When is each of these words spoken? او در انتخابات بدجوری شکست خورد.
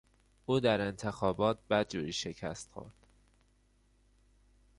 او 0.45 0.59
در 0.59 0.81
انتخابات 0.81 1.59
بدجوری 1.69 2.13
شکست 2.13 2.69
خورد. 2.71 3.07